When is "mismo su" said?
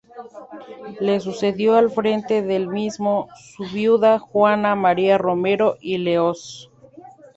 2.67-3.65